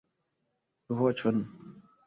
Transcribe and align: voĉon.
voĉon. 1.03 1.41